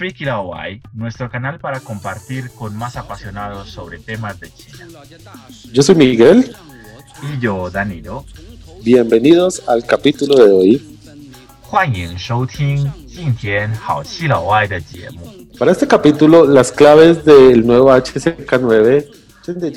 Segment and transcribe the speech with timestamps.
[0.00, 4.86] Freaky Hawaii, nuestro canal para compartir con más apasionados sobre temas de China.
[5.74, 6.56] Yo soy Miguel.
[7.22, 8.24] Y yo, Danilo.
[8.82, 10.98] Bienvenidos al capítulo de hoy.
[15.58, 19.06] Para este capítulo, las claves del nuevo HSK9
[19.48, 19.70] de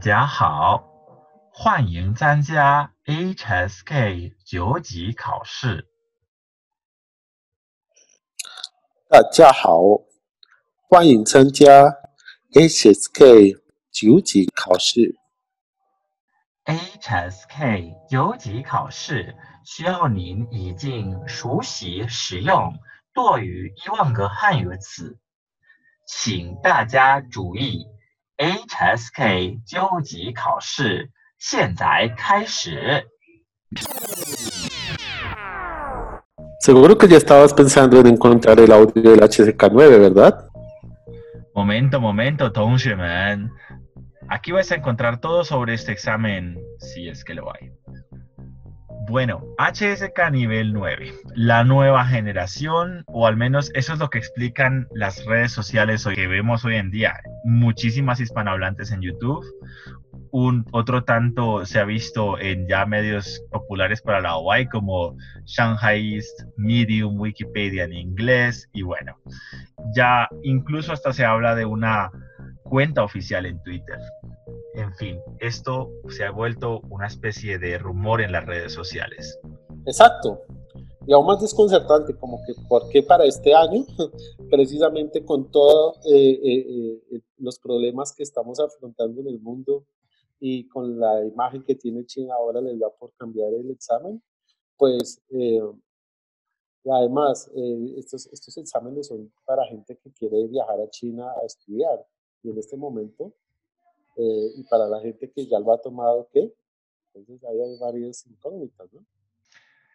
[0.00, 0.82] 家好，
[1.52, 5.90] 欢迎参加 HSK 九级考试。
[9.10, 9.78] 大家好，
[10.88, 11.84] 欢迎参加
[12.52, 13.60] HSK
[13.92, 15.16] 九级考试。
[16.64, 19.36] HSK 九级考试
[19.66, 22.72] 需要您已经熟悉使用
[23.12, 25.18] 多于一万个汉语词，
[26.06, 27.84] 请大家注意。
[28.39, 33.05] HSK 九级考试现在开始。
[36.59, 40.49] Seguro que ya estabas pensando en encontrar el audio del HSK9, ¿verdad?
[41.53, 43.51] Momento, momento, 同学们，
[44.29, 47.71] aquí vas a encontrar todo sobre este examen, si es que lo hay.
[49.10, 54.86] Bueno, HSK nivel 9, la nueva generación, o al menos eso es lo que explican
[54.94, 57.20] las redes sociales que vemos hoy en día.
[57.42, 59.44] Muchísimas hispanohablantes en YouTube.
[60.30, 66.20] Un, otro tanto se ha visto en ya medios populares para la Hawaii como Shanghai
[66.56, 69.18] Medium, Wikipedia en inglés y bueno,
[69.92, 72.12] ya incluso hasta se habla de una
[72.64, 73.98] cuenta oficial en Twitter.
[74.74, 79.38] En fin, esto se ha vuelto una especie de rumor en las redes sociales.
[79.86, 80.40] Exacto.
[81.06, 83.84] Y aún más desconcertante, como que, ¿por qué para este año?
[84.50, 89.86] Precisamente con todos eh, eh, eh, los problemas que estamos afrontando en el mundo
[90.38, 94.22] y con la imagen que tiene China ahora les da por cambiar el examen,
[94.76, 95.20] pues
[96.90, 97.50] además
[97.96, 102.06] estos, estos exámenes son para gente que quiere viajar a China a estudiar
[102.42, 103.32] y en este momento
[104.16, 106.52] eh, y para la gente que ya lo ha tomado, ¿qué?
[107.14, 109.04] Entonces ahí hay varias incógnitas, ¿no?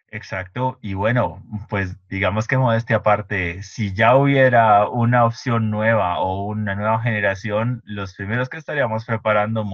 [0.08, 6.46] Exacto, y bueno, pues digamos que modestia aparte, si ya hubiera una opción nueva o
[6.46, 9.64] una nueva generación, los primeros que estaríamos preparando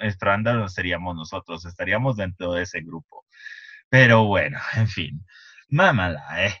[0.00, 3.26] estándar seríamos nosotros, estaríamos dentro de ese grupo.
[3.90, 5.26] Pero bueno, en fin,
[5.68, 6.54] mámala, ¿eh?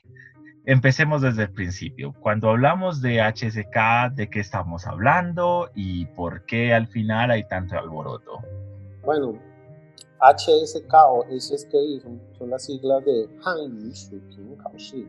[0.64, 2.14] Empecemos desde el principio.
[2.20, 7.76] Cuando hablamos de HSK, ¿de qué estamos hablando y por qué al final hay tanto
[7.76, 8.38] alboroto?
[9.04, 9.40] Bueno,
[10.20, 11.72] HSK o HSK
[12.38, 15.08] son, las siglas de Kaoshi,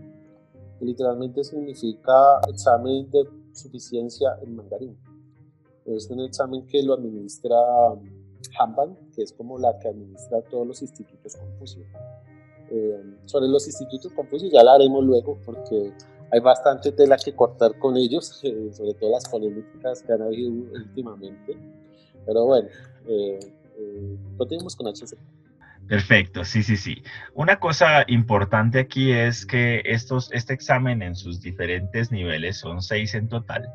[0.82, 4.98] literalmente significa examen de suficiencia en mandarín.
[5.86, 7.56] Es un examen que lo administra
[8.60, 11.86] Hanban, que es como la que administra todos los institutos Confucio.
[12.70, 15.92] Eh, sobre los institutos Confucio ya la haremos luego porque
[16.32, 20.52] hay bastante tela que cortar con ellos, eh, sobre todo las polémicas que han habido
[20.52, 21.58] últimamente.
[22.26, 22.70] Pero bueno,
[23.08, 23.40] eh,
[24.38, 25.18] continuemos con HC.
[25.88, 27.04] Perfecto, sí, sí, sí.
[27.34, 33.14] Una cosa importante aquí es que estos, este examen en sus diferentes niveles, son seis
[33.16, 33.68] en total,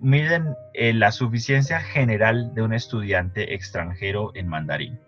[0.00, 5.00] miden la suficiencia general de un estudiante extranjero en mandarín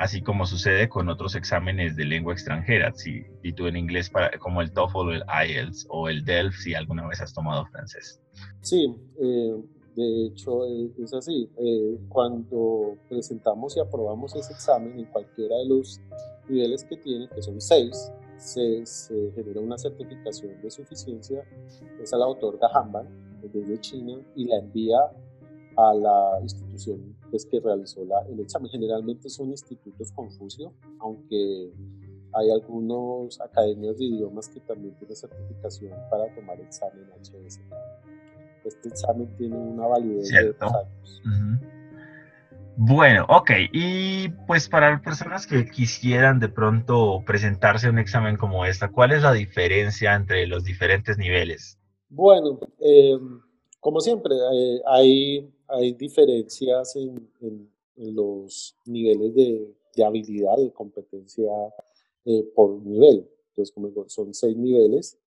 [0.00, 4.30] así como sucede con otros exámenes de lengua extranjera, si, y tú en inglés para,
[4.38, 8.18] como el TOEFL o el IELTS o el DELF si alguna vez has tomado francés.
[8.62, 9.62] Sí, eh,
[9.96, 11.50] de hecho eh, es así.
[11.58, 16.00] Eh, cuando presentamos y aprobamos ese examen en cualquiera de los
[16.48, 21.44] niveles que tiene, que son seis, se, se genera una certificación de suficiencia,
[22.02, 23.06] esa la otorga Hanban
[23.52, 24.96] desde China y la envía
[25.88, 28.70] a la institución pues, que realizó la, el examen.
[28.70, 31.72] Generalmente son institutos Confucio, aunque
[32.32, 37.60] hay algunos academias de idiomas que también tienen certificación para tomar examen HSK.
[38.64, 41.22] Este examen tiene una validez de dos años.
[42.76, 43.50] Bueno, ok.
[43.72, 48.90] Y pues para las personas que quisieran de pronto presentarse a un examen como esta,
[48.90, 51.78] ¿cuál es la diferencia entre los diferentes niveles?
[52.08, 53.18] Bueno, eh,
[53.80, 61.50] como siempre, eh, hay hay diferencias en, los niveles de, habilidad, de competencia
[62.24, 63.28] eh, por nivel.
[63.48, 65.18] Entonces, como digo, son seis niveles.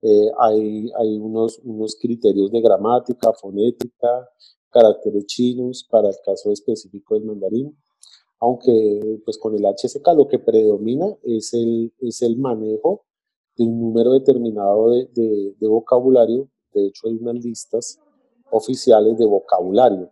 [0.00, 4.28] Eh, hay, hay unos, unos criterios de gramática, fonética,
[4.74, 7.76] caracteres chinos para el caso específico del mandarín,
[8.40, 13.04] aunque pues con el HSK lo que predomina es el, es el manejo
[13.56, 18.00] de un número determinado de, de, vocabulario, de hecho hay unas listas
[18.50, 20.10] oficiales de vocabulario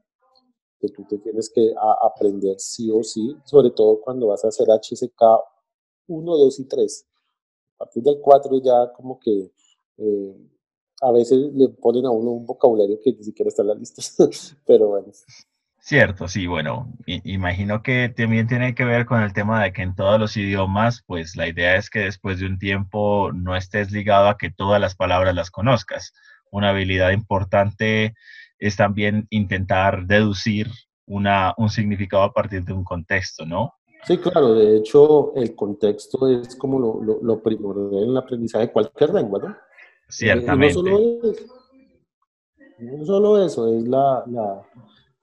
[0.83, 4.67] que tú te tienes que aprender sí o sí, sobre todo cuando vas a hacer
[4.69, 5.23] HSK
[6.09, 7.07] 1, 2 y 3.
[7.75, 9.53] A partir del 4 ya como que
[9.99, 10.51] eh,
[11.01, 14.03] a veces le ponen a uno un vocabulario que ni siquiera está en la lista,
[14.67, 15.09] pero bueno.
[15.79, 19.97] Cierto, sí, bueno, imagino que también tiene que ver con el tema de que en
[19.97, 24.29] todos los idiomas, pues la idea es que después de un tiempo no estés ligado
[24.29, 26.13] a que todas las palabras las conozcas.
[26.53, 28.15] Una habilidad importante
[28.59, 30.69] es también intentar deducir
[31.07, 33.75] una, un significado a partir de un contexto, ¿no?
[34.05, 38.73] Sí, claro, de hecho el contexto es como lo, lo, primordial en el aprendizaje de
[38.73, 39.57] cualquier lengua, ¿no?
[40.09, 40.79] Ciertamente.
[42.79, 44.63] no, solo eso, es la, la,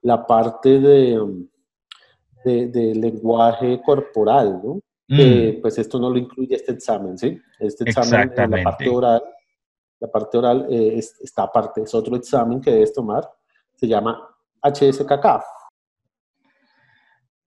[0.02, 1.20] la parte de,
[2.46, 4.80] de, lenguaje corporal, ¿no?
[5.10, 5.62] Mm.
[5.62, 7.40] pues esto no lo incluye este examen, ¿sí?
[7.60, 9.22] Este examen, en la parte oral,
[10.00, 13.30] la parte oral eh, está aparte, es otro examen que debes tomar,
[13.76, 14.20] se llama
[14.62, 15.44] HSKK.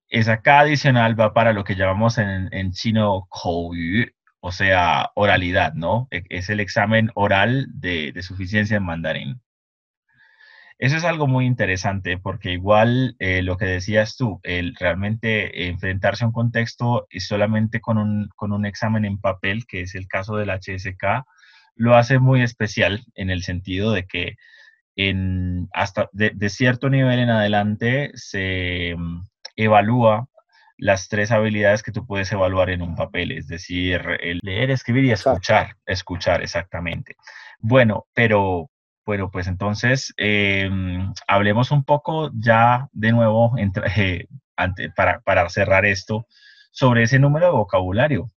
[0.09, 4.05] Esa K adicional va para lo que llamamos en, en chino Yu,
[4.41, 6.09] o sea, oralidad, ¿no?
[6.11, 9.41] E, es el examen oral de, suficiencia en mandarín.
[10.79, 16.25] Eso es algo muy interesante porque igual eh, lo que decías tú, el realmente enfrentarse
[16.25, 20.09] a un contexto y solamente con un, con un examen en papel, que es el
[20.09, 21.25] caso del HSK,
[21.75, 24.37] lo hace muy especial en el sentido de que
[24.97, 29.27] en, hasta de, de cierto nivel en adelante se mm,
[29.57, 30.29] evalúa
[30.83, 35.05] las tres habilidades que tú puedes evaluar en un papel, es decir, el leer, escribir
[35.05, 37.15] y escuchar, escuchar exactamente.
[37.61, 38.69] Bueno, pero
[39.07, 43.53] bueno, pues entonces em, hablemos un poco ya de nuevo
[43.97, 44.27] eh,
[44.97, 46.27] para, para, cerrar esto
[46.73, 48.33] sobre ese número de vocabulario.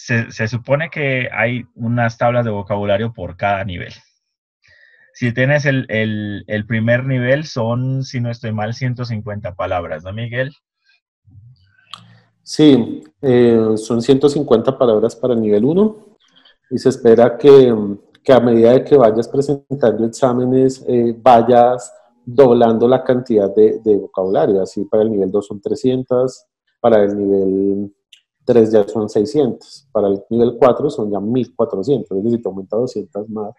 [0.00, 3.92] Se, supone que hay unas tablas de vocabulario por cada nivel.
[5.12, 10.12] Si tienes el, el, el primer nivel, son, si no estoy mal, 150 palabras, ¿no,
[10.12, 10.52] Miguel?
[12.44, 16.06] Sí, eh, son 150 palabras para el nivel 1
[16.70, 17.74] y se espera que,
[18.22, 21.92] que, a medida de que vayas presentando exámenes eh, vayas
[22.24, 24.62] doblando la cantidad de, de, vocabulario.
[24.62, 26.46] Así para el nivel 2 son 300,
[26.80, 27.92] para el nivel
[28.48, 32.76] 3 ya son 600, para el nivel 4 son ya 1400, es decir, te aumenta
[32.78, 33.50] 200 más.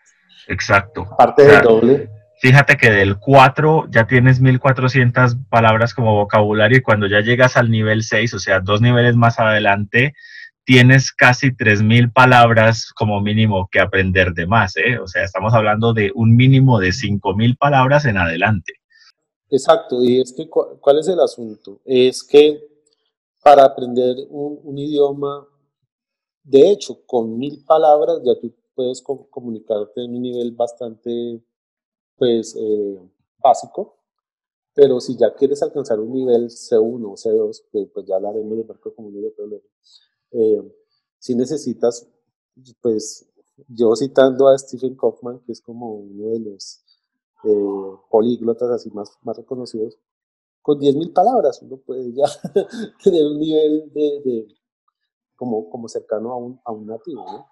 [0.48, 1.08] Exacto.
[1.16, 2.10] Parte del doble.
[2.42, 7.70] Fíjate que del 4 ya tienes 1400 palabras como vocabulario y cuando ya llegas al
[7.70, 10.16] nivel 6, o sea, dos niveles más adelante,
[10.64, 14.98] tienes casi 3000 palabras como mínimo que aprender de más, ¿eh?
[14.98, 18.74] O sea, estamos hablando de un mínimo de 5000 palabras en adelante.
[19.52, 21.80] Exacto, y es que, ¿cuál es el asunto?
[21.86, 22.69] Es que
[23.44, 25.48] para aprender un, un idioma,
[26.44, 31.44] de hecho, con mil palabras ya tú puedes comunicarte en un nivel bastante
[32.16, 33.00] pues eh,
[33.38, 33.98] básico,
[34.74, 38.64] pero si ya quieres alcanzar un nivel C1 o C2, que pues ya hablaremos de
[38.64, 39.62] marco comunitario, pero
[40.32, 40.74] eh,
[41.18, 42.08] si necesitas,
[42.82, 43.30] pues
[43.68, 46.82] yo citando a Stephen Kaufman, que es como uno de los
[47.44, 49.98] eh, políglotas así más, más reconocidos,
[50.62, 52.26] con 10.000 palabras uno puede ya
[53.04, 54.48] tener un nivel de,
[55.36, 57.48] como, como cercano a un, a un nativo, ¿no?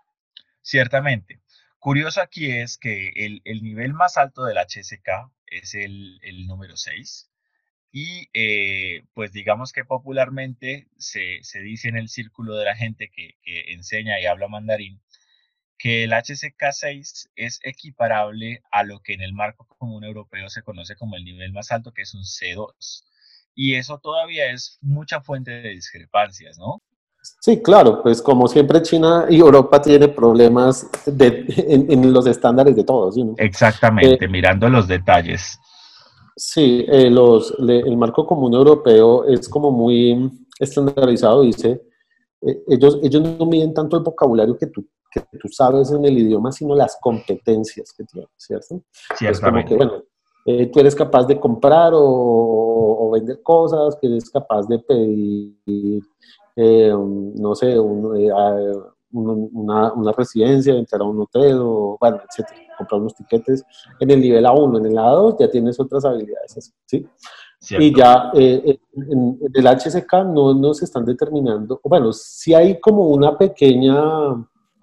[0.61, 1.41] Ciertamente.
[1.79, 7.31] Curioso aquí es que el, nivel más alto del HSK es el, número 6
[7.91, 13.37] y eh, pues digamos que popularmente se, dice en el círculo de la gente que,
[13.71, 15.01] enseña y habla mandarín
[15.77, 20.63] que el HSK 6 es equiparable a lo que en el marco común europeo se
[20.63, 23.03] conoce como el nivel más alto, que es un C2.
[23.53, 26.81] Y eso todavía es mucha fuente de discrepancias, ¿no?
[27.41, 33.15] Sí, claro, pues como siempre China y Europa tienen problemas en, los estándares de todos.
[33.37, 35.59] Exactamente, eh, mirando los detalles.
[36.35, 40.29] Sí, eh, los, el marco común europeo es como muy
[40.59, 41.81] estandarizado, dice,
[42.41, 44.87] eh, ellos, ellos no miden tanto el vocabulario que tú,
[45.19, 48.81] que tú sabes en el idioma, sino las competencias que tienes, ¿cierto?
[49.19, 50.03] Es como que, bueno,
[50.45, 56.03] tú eres capaz de comprar o, o, vender cosas, que eres capaz de pedir
[56.59, 62.99] eh, no sé, eh, una, una, residencia, entrar a un hotel, o, bueno, etcétera, comprar
[62.99, 63.63] unos tiquetes.
[63.99, 67.05] En el nivel A1, en el A2 ya tienes otras habilidades, ¿sí?
[67.69, 73.07] Y ya eh, en, el HSK no, no se están determinando, bueno, sí hay como
[73.07, 73.99] una pequeña,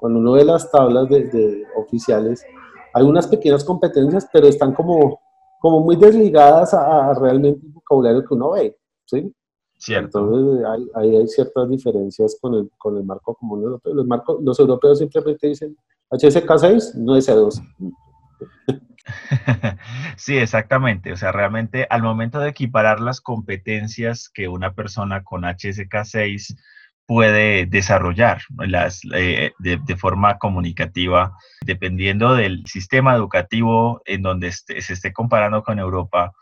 [0.05, 2.45] cuando uno ve las tablas de, oficiales,
[2.93, 5.19] hay unas pequeñas competencias, pero están como,
[5.59, 9.35] como muy desligadas a, realmente el vocabulario que uno ve, ¿sí?
[9.79, 10.19] Cierto.
[10.19, 13.95] Entonces, hay, hay, ciertas diferencias con el, con el marco común europeo.
[13.95, 15.75] Los, marcos, los europeos simplemente dicen
[16.11, 17.63] HSK6, no es 2
[20.19, 21.15] Sí, exactamente.
[21.15, 26.59] O sea, realmente al momento de equiparar las competencias que una persona con HSK6
[27.07, 31.33] puede desarrollar las, eh, de, forma comunicativa,
[31.65, 36.33] dependiendo del sistema educativo en donde se esté comparando con Europa,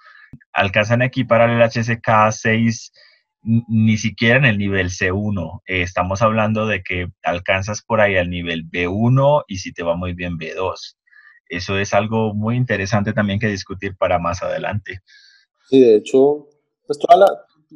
[0.52, 2.92] alcanzan a equiparar el HSK6
[3.42, 5.62] ni siquiera en el nivel C1.
[5.66, 9.96] Eh, estamos hablando de que alcanzas por ahí al nivel B1 y si te va
[9.96, 10.96] muy bien B2.
[11.48, 15.00] Eso es algo muy interesante también que discutir para más adelante.
[15.68, 16.48] Sí, de hecho,
[16.86, 17.26] pues toda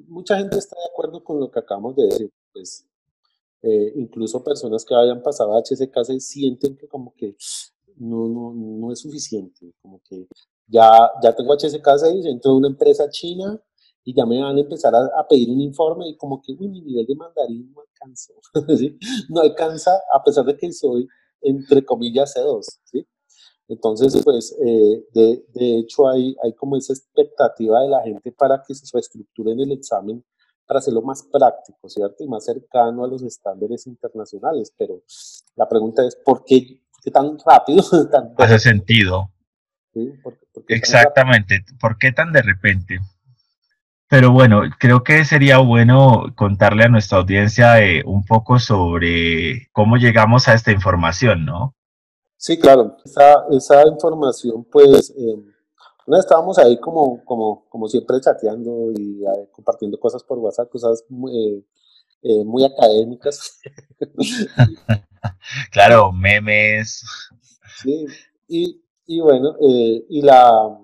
[0.08, 2.30] mucha gente está de acuerdo con lo que acabamos de decir.
[2.56, 2.86] Pues,
[3.60, 7.36] eh, incluso personas que hayan pasado a HSK6 sienten que como que
[7.96, 10.26] no, no, no es suficiente, como que
[10.66, 13.60] ya, ya tengo HSK6, entro a una empresa china
[14.04, 16.80] y ya me van a empezar a, pedir un informe y como que, uy, mi
[16.80, 18.32] nivel de mandarín no alcanza,
[19.28, 21.06] no alcanza a pesar de que soy,
[21.42, 23.06] entre comillas, C2, ¿sí?
[23.68, 28.62] Entonces, pues, eh, de, de, hecho, hay, hay como esa expectativa de la gente para
[28.66, 28.86] que se
[29.36, 30.24] en el examen
[30.66, 32.24] para hacerlo más práctico, ¿cierto?
[32.24, 34.72] Y más cercano a los estándares internacionales.
[34.76, 35.02] Pero
[35.54, 36.82] la pregunta es, ¿por qué,
[37.12, 37.82] tan rápido?
[38.38, 39.30] Hace sentido.
[39.94, 40.12] ¿Sí?
[40.68, 41.64] Exactamente.
[41.80, 42.98] ¿Por qué tan de repente?
[44.08, 49.96] Pero bueno, creo que sería bueno contarle a nuestra audiencia eh, un poco sobre cómo
[49.96, 51.74] llegamos a esta información, ¿no?
[52.36, 52.96] Sí, claro.
[53.04, 55.36] Esa, esa información, pues, eh,
[56.14, 61.64] estábamos ahí como, como, como siempre chateando y eh, compartiendo cosas por WhatsApp, cosas muy,
[62.44, 63.60] muy académicas.
[65.72, 67.04] claro, memes.
[67.82, 68.06] Sí,
[68.48, 70.78] y, y bueno, y la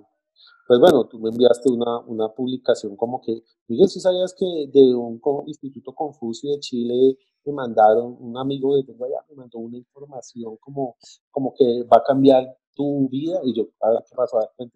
[0.72, 4.94] pues bueno, tú me enviaste una, una publicación como que, Miguel, si sabías que de
[4.94, 9.76] un Instituto Confucio de Chile me mandaron, un amigo de tengo allá me mandó una
[9.76, 10.96] información como,
[11.30, 14.38] como que va a cambiar tu vida, y yo, a ver, ¿qué pasó?
[14.38, 14.70] A ver,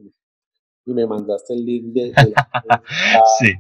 [0.87, 2.83] Y me mandaste el link de, la
[3.39, 3.53] sí.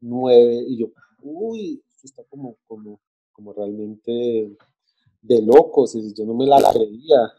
[0.00, 0.86] 9, y yo,
[1.20, 3.00] uy, esto está como, como,
[3.32, 4.56] como realmente
[5.20, 7.32] de locos, y yo no me la creía.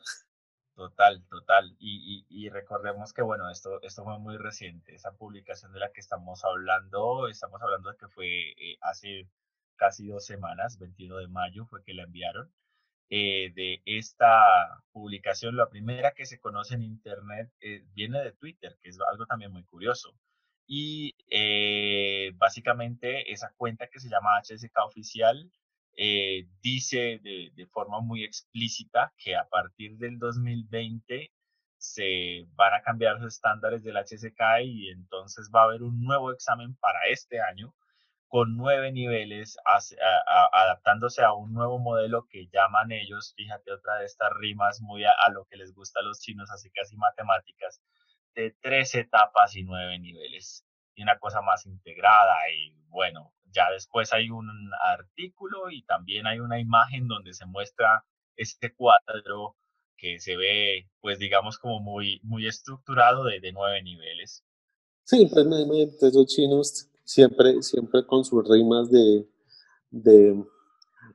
[0.76, 1.76] Total, total.
[1.80, 4.96] Y, recordemos que, bueno, esto, esto fue muy reciente.
[4.96, 9.28] Esa publicación de la que estamos hablando, estamos hablando de que fue eh, hace
[9.76, 12.50] casi dos semanas, 21 de mayo fue que la enviaron.
[13.10, 18.78] Eh, de esta publicación, la primera que se conoce en Internet eh, viene de Twitter,
[18.82, 20.14] que es algo también muy curioso.
[20.68, 21.16] Y
[22.38, 25.52] básicamente esa cuenta que se llama HSK Oficial
[26.02, 31.30] eh, dice de, forma muy explícita que a partir del 2020
[31.78, 36.32] se van a cambiar los estándares del HSK y entonces va a haber un nuevo
[36.32, 37.76] examen para este año
[38.30, 39.58] con nueve niveles,
[40.52, 45.14] adaptándose a un nuevo modelo que llaman ellos, fíjate otra de estas rimas muy a,
[45.34, 47.82] lo que les gusta a los chinos, así casi matemáticas,
[48.36, 54.14] de tres etapas y nueve niveles, y una cosa más integrada y bueno, ya después
[54.14, 54.48] hay un
[54.80, 58.06] artículo y también hay una imagen donde se muestra
[58.36, 59.56] este cuadro
[59.98, 64.46] que se ve, pues digamos, como muy, muy estructurado de, nueve niveles.
[65.04, 65.46] Sí, pues
[66.04, 69.28] esos chinos siempre, siempre con sus rimas de,
[69.90, 70.46] de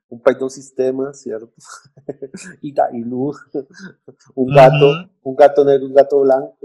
[0.08, 1.52] un país dos sistemas, ¿cierto?
[2.62, 2.74] y,
[3.04, 3.36] luz,
[4.34, 6.56] un gato, un gato negro, un gato blanco.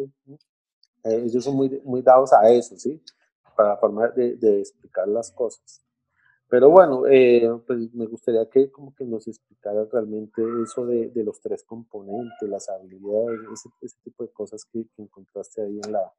[1.03, 3.01] Eh, ellos son muy, muy dados a eso, ¿sí?
[3.55, 5.83] para la forma de, de, explicar las cosas.
[6.47, 11.23] Pero bueno, eh, pues me gustaría que como que nos explicara realmente eso de, de
[11.23, 16.13] los tres componentes, las habilidades, ese, ese tipo de cosas que, encontraste ahí en la,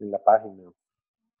[0.00, 0.70] en la página.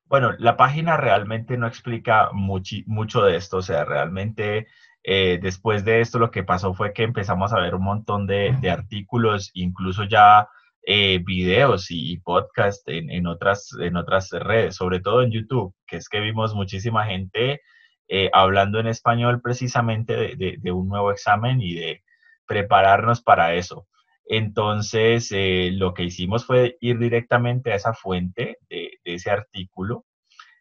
[0.06, 4.66] Bueno, la página realmente no explica mucho, mucho de esto, o sea, realmente
[5.02, 8.56] eh, después de esto lo que pasó fue que empezamos a ver un montón de,
[8.60, 10.48] de artículos, incluso ya
[10.86, 16.10] eh, videos y, podcasts en, otras, en otras redes, sobre todo en YouTube, que es
[16.10, 17.62] que vimos muchísima gente
[18.06, 22.04] eh, hablando en español precisamente de, un nuevo examen y de
[22.46, 23.86] prepararnos para eso.
[24.26, 30.04] Entonces, eh, lo que hicimos fue ir directamente a esa fuente de, ese artículo.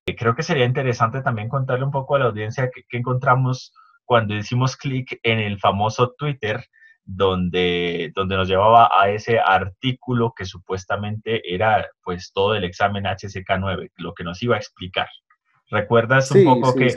[0.06, 3.74] creo que sería interesante también contarle un poco a la audiencia qué encontramos
[4.06, 6.66] cuando hicimos clic en el famoso Twitter
[7.06, 13.92] donde, donde nos llevaba a ese artículo que supuestamente era pues todo el examen HSK9,
[13.98, 15.08] lo que nos iba a explicar.
[15.70, 16.94] ¿Recuerdas un poco que,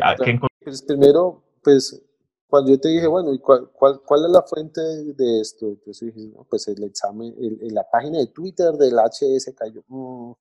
[0.63, 2.03] pues primero, pues
[2.49, 5.67] cuando yo te dije, bueno, ¿y cuál, cuál, cuál es la fuente de, esto?
[5.67, 9.73] Entonces dije, no, pues el examen, en la página de Twitter del HSK.
[9.75, 10.33] Yo, mm,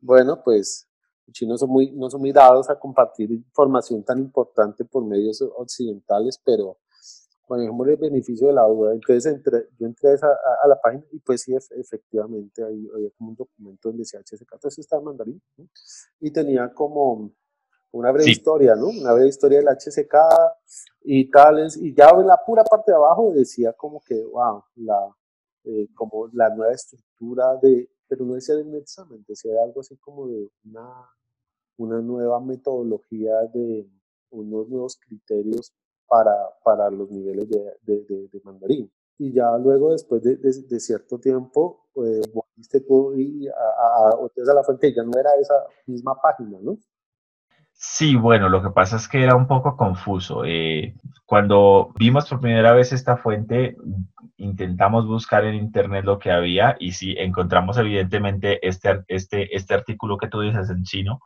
[0.00, 0.86] bueno, pues
[1.26, 5.42] los chinos son muy, no son muy dados a compartir información tan importante por medios
[5.56, 6.78] occidentales, pero
[7.48, 8.92] manejamos el beneficio de la duda.
[8.92, 10.26] Entonces entré, yo entré a,
[10.64, 14.52] a, la página y pues sí, efectivamente, ahí había como un documento donde decía HSK,
[14.52, 15.42] entonces estaba en mandarín,
[16.20, 17.32] y tenía como
[17.96, 18.88] una breve historia, ¿no?
[18.88, 20.14] Una breve historia del HSK
[21.02, 25.14] y tales, y ya en la pura parte de abajo decía como que, wow, la,
[25.64, 29.96] eh, como la nueva estructura de, pero no decía de un examen, decía algo así
[29.96, 31.08] como de una,
[31.78, 33.88] una nueva metodología de
[34.30, 35.72] unos nuevos criterios
[36.08, 36.34] para,
[36.64, 38.90] para los niveles de, de, de, mandarín.
[39.18, 44.50] Y ya luego, después de, de cierto tiempo, eh, volviste tú y a, a, a,
[44.50, 45.54] a la fuente, ya no era esa
[45.86, 46.78] misma página, ¿no?
[47.78, 50.44] Sí, bueno, lo que pasa es que era un poco confuso.
[50.46, 50.94] Eh,
[51.26, 53.76] cuando vimos por primera vez esta fuente,
[54.38, 60.16] intentamos buscar en internet lo que había y sí, encontramos evidentemente este, este, este artículo
[60.16, 61.20] que tú dices en chino,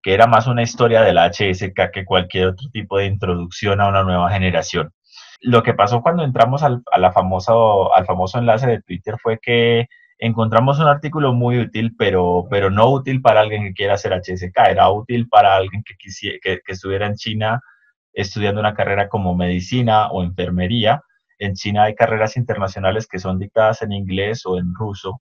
[0.00, 3.88] que era más una historia de la HSK que cualquier otro tipo de introducción a
[3.88, 4.92] una nueva generación.
[5.40, 9.88] Lo que pasó cuando entramos al, a la al famoso enlace de Twitter fue que
[10.18, 14.56] encontramos un artículo muy útil, pero, pero no útil para alguien que quiera hacer HSK,
[14.68, 17.60] era útil para alguien que, quisiera, que, estuviera en China
[18.12, 21.02] estudiando una carrera como medicina o enfermería.
[21.38, 25.20] En China hay carreras internacionales que son dictadas en inglés o en ruso.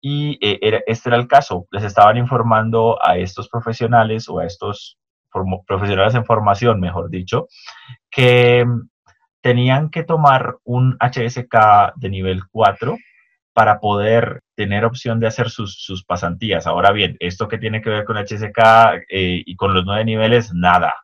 [0.00, 1.66] Y eh, este era el caso.
[1.70, 4.98] Les estaban informando a estos profesionales o a estos
[5.66, 7.48] profesionales en formación, mejor dicho,
[8.10, 8.64] que
[9.42, 12.96] tenían que tomar un HSK de nivel 4
[13.58, 16.68] para poder tener opción de hacer sus, pasantías.
[16.68, 20.54] Ahora bien, esto que tiene que ver con HSK eh, y con los nueve niveles,
[20.54, 20.94] nada.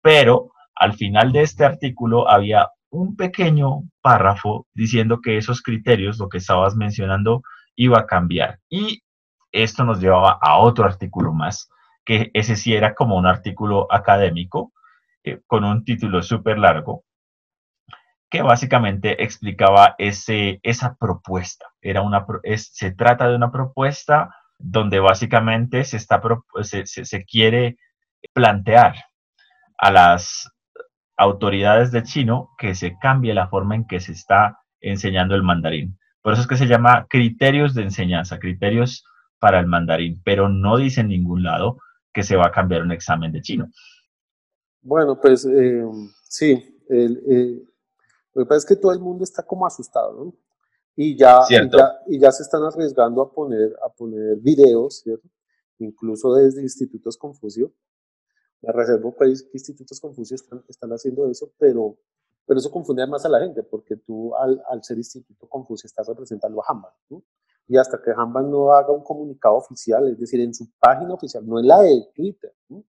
[0.00, 6.28] Pero al final de este artículo había un pequeño párrafo diciendo que esos criterios, lo
[6.28, 7.42] que estabas mencionando,
[7.74, 8.60] iba a cambiar.
[8.70, 9.02] Y
[9.50, 11.68] esto nos llevaba a otro artículo más,
[12.04, 14.72] que ese sí era como un artículo académico,
[15.24, 17.02] eh, con un título súper largo,
[18.30, 21.66] que básicamente explicaba ese, esa propuesta.
[21.80, 26.20] Era una, se trata de una propuesta donde básicamente se, está,
[26.62, 27.78] se, se, quiere
[28.34, 28.96] plantear
[29.78, 30.50] a las
[31.16, 35.98] autoridades de chino que se cambie la forma en que se está enseñando el mandarín.
[36.22, 39.04] Por eso es que se llama criterios de enseñanza, criterios
[39.38, 41.78] para el mandarín, pero no dice en ningún lado
[42.12, 43.68] que se va a cambiar un examen de chino.
[44.82, 45.84] Bueno, pues eh,
[46.24, 47.62] sí, eh,
[48.34, 50.34] lo que pasa es que todo el mundo está como asustado, ¿no?
[50.96, 51.42] Y ya,
[52.08, 55.28] y ya, se están arriesgando a poner, a poner videos, ¿cierto?
[55.78, 57.72] Incluso desde Institutos Confucio.
[58.60, 61.96] Me reservo país que Institutos Confucio están, están haciendo eso, pero,
[62.44, 66.08] pero eso confunde más a la gente, porque tú al, al ser Instituto Confucio estás
[66.08, 67.22] representando a Hamban, ¿no?
[67.68, 71.46] Y hasta que Hamban no haga un comunicado oficial, es decir, en su página oficial,
[71.46, 72.82] no en la de Twitter, ¿no?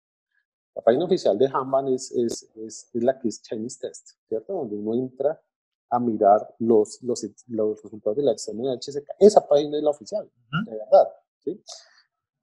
[0.77, 4.53] La página oficial de Hanban es, es, es, la que es Chinese Test, ¿cierto?
[4.53, 5.41] Donde uno entra
[5.89, 9.09] a mirar los, los, los resultados de la examen de HSK.
[9.17, 10.29] Esa página es la oficial,
[10.65, 11.07] de verdad.
[11.39, 11.63] ¿sí?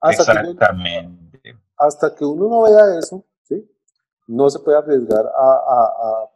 [0.00, 1.40] Hasta Exactamente.
[1.40, 3.70] Que uno, hasta que uno no vea eso, ¿sí?
[4.26, 6.28] no se puede arriesgar a, a,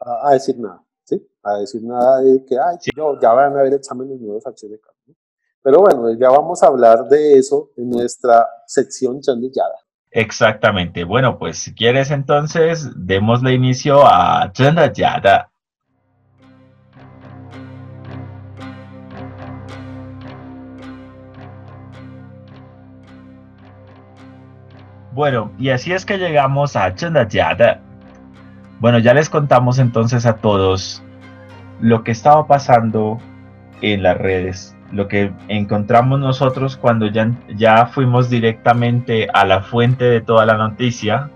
[0.00, 0.82] a, a decir nada.
[1.04, 1.30] ¿sí?
[1.42, 4.86] A decir nada de que Ay, no, ya van a haber exámenes nuevos HSK.
[5.04, 5.14] ¿sí?
[5.60, 9.81] Pero bueno, ya vamos a hablar de eso en nuestra sección Yada.
[10.12, 11.04] Exactamente.
[11.04, 15.48] Bueno, pues si quieres entonces, démosle inicio a Yada.
[25.12, 27.80] Bueno, y así es que llegamos a Yada.
[28.80, 31.02] Bueno, ya les contamos entonces a todos
[31.80, 33.18] lo que estaba pasando
[33.80, 40.04] en las redes lo que encontramos nosotros cuando ya, ya fuimos directamente a la fuente
[40.04, 41.30] de toda la noticia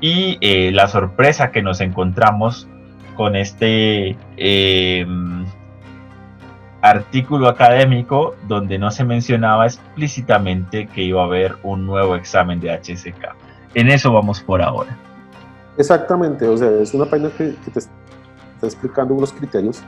[0.00, 2.68] y eh, la sorpresa que nos encontramos
[3.16, 5.06] con este eh,
[6.80, 12.70] artículo académico donde no se mencionaba explícitamente que iba a haber un nuevo examen de
[12.70, 13.34] HSK.
[13.74, 14.96] En eso vamos por ahora.
[15.78, 17.90] Exactamente, o sea, es una página que, te está
[18.62, 19.82] explicando unos criterios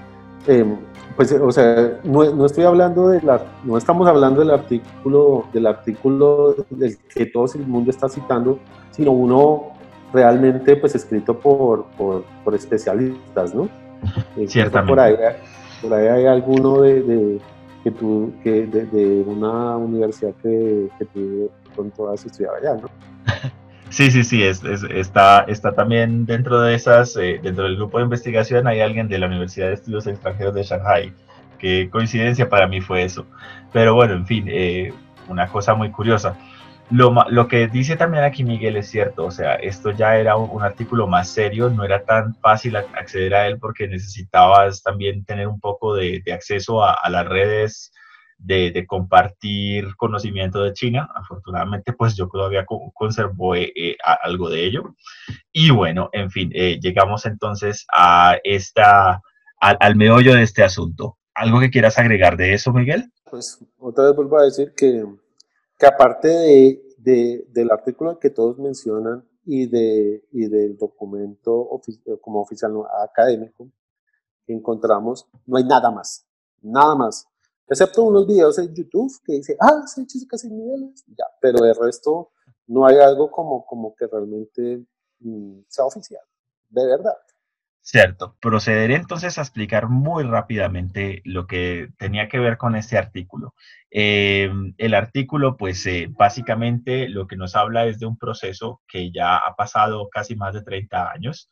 [0.47, 0.77] eh,
[1.17, 6.57] pues, o sea, no, estoy hablando de la, no estamos hablando del artículo, del artículo
[6.71, 8.59] del que todo el mundo está citando,
[8.91, 9.75] sino uno
[10.13, 13.69] realmente, pues, escrito por, por, especialistas, ¿no?
[14.37, 14.91] Eh, Ciertamente.
[14.91, 15.17] Por ahí,
[15.81, 17.41] por ahí hay alguno de,
[17.83, 22.89] que tú, que de, una universidad que, que tú con todas estudiaba allá, ¿no?
[23.95, 28.05] Sí, sí, sí, es, está, está también dentro de esas, eh, dentro del grupo de
[28.05, 31.13] investigación hay alguien de la Universidad de Estudios Extranjeros de Shanghai.
[31.61, 33.25] Qué coincidencia para mí fue eso.
[33.73, 34.93] Pero bueno, en fin, eh,
[35.29, 36.37] una cosa muy curiosa.
[36.91, 40.61] Lo, lo, que dice también aquí Miguel es cierto, o sea, esto ya era un,
[40.65, 45.61] artículo más serio, no era tan fácil acceder a él porque necesitabas también tener un
[45.61, 47.93] poco de, acceso a, las redes
[48.45, 51.09] de, compartir conocimiento de China.
[51.15, 54.95] Afortunadamente, pues yo todavía conservo eh, eh, algo de ello.
[55.53, 59.23] Y bueno, en fin, eh, llegamos entonces a esta,
[59.61, 61.19] al meollo de este asunto.
[61.35, 63.11] ¿Algo que quieras agregar de eso, Miguel?
[63.31, 65.05] Pues otra vez vuelvo a decir que
[65.79, 66.29] que aparte
[66.99, 71.69] de, del artículo que todos mencionan y, de, y del documento
[72.21, 73.69] como oficial académico
[74.47, 76.27] encontramos, no hay nada más,
[76.61, 77.27] nada más,
[77.69, 81.75] excepto unos videos en YouTube que dice, ah, se hecho casi niveles, ya, pero de
[81.75, 82.31] resto
[82.67, 84.85] no hay algo como, como que realmente
[85.21, 86.23] mm, sea oficial,
[86.71, 87.17] de verdad.
[87.87, 88.35] Cierto.
[88.41, 93.55] Procederé entonces a explicar muy rápidamente lo que tenía que ver con este artículo.
[93.91, 99.13] Eh, el artículo, pues eh, básicamente lo que nos habla es de un proceso que
[99.13, 101.51] ya ha pasado casi más de 30 años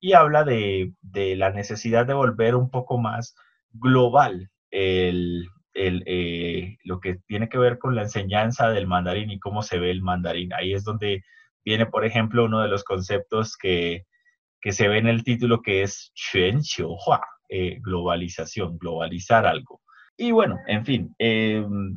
[0.00, 0.94] y habla de,
[1.36, 3.34] la necesidad de volver un poco más
[3.72, 9.62] global el, eh, lo que tiene que ver con la enseñanza del mandarín y cómo
[9.62, 10.52] se ve el mandarín.
[10.52, 11.22] Ahí es donde
[11.64, 14.04] viene, por ejemplo, uno de los conceptos que
[14.64, 16.10] que se ve en el título que es
[17.50, 19.82] eh, globalización, globalizar algo.
[20.16, 21.94] Y bueno, en fin, em,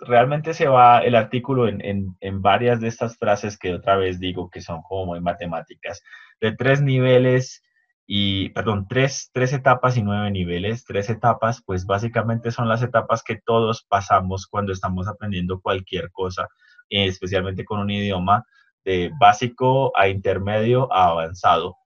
[0.00, 1.80] realmente se va el artículo en,
[2.20, 6.02] en, varias de estas frases que otra vez digo que son como muy matemáticas,
[6.42, 7.62] de tres niveles
[8.06, 10.84] y, perdón, tres, tres etapas y nueve niveles.
[10.84, 16.48] Tres etapas, pues básicamente son las etapas que todos pasamos cuando estamos aprendiendo cualquier cosa,
[16.90, 18.44] especialmente con un idioma
[18.84, 21.76] de básico a intermedio a avanzado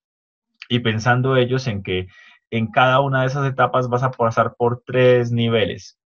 [0.68, 2.08] y pensando ellos en que
[2.50, 5.98] en cada una de esas etapas vas a pasar por tres niveles.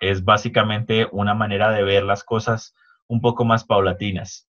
[0.00, 2.74] Es básicamente una manera de ver las cosas
[3.08, 4.47] un poco más paulatinas.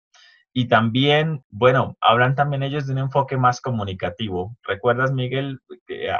[0.59, 4.57] Y también, bueno, hablan también ellos de un enfoque más comunicativo.
[4.65, 5.61] ¿Recuerdas, Miguel,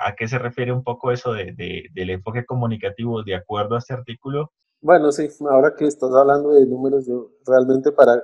[0.01, 1.57] a qué se refiere un poco eso de,
[1.93, 4.53] del enfoque comunicativo de acuerdo a este artículo?
[4.81, 8.23] Bueno, sí, ahora que estás hablando de números, yo realmente para,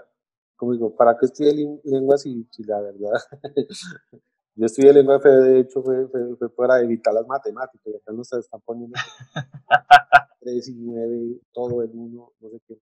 [0.54, 3.10] como digo, ¿para qué estudié lenguas y si la verdad
[4.54, 6.08] Yo estudié lengua fe, de hecho, fue,
[6.56, 8.94] para evitar las matemáticas, y acá no se están poniendo
[10.38, 12.78] 3 y 9, todo en uno, no sé qué.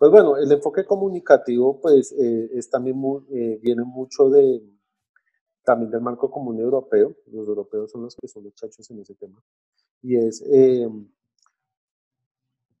[0.00, 2.96] Pues bueno, el enfoque comunicativo, pues, eh, es también
[3.34, 4.62] eh, viene mucho de,
[5.62, 9.14] también del marco común europeo, los europeos son los que son los chachos en ese
[9.14, 9.44] tema,
[10.00, 10.88] y es eh,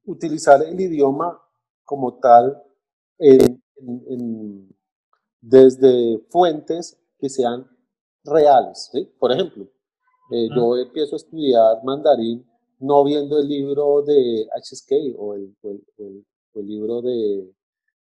[0.06, 1.38] utilizar el idioma
[1.84, 2.64] como tal
[5.42, 7.66] desde fuentes que sean
[8.24, 8.90] reales.
[9.18, 9.68] Por ejemplo,
[10.32, 12.46] eh, yo empiezo a estudiar mandarín
[12.78, 15.54] no viendo el libro de HSK o el,
[15.98, 17.52] el, libro de,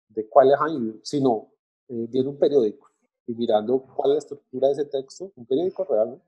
[0.09, 0.57] de Kuala
[1.03, 1.51] sino
[1.89, 2.89] eh, viendo un periódico
[3.25, 6.21] y mirando cuál es la estructura de ese texto, un periódico real.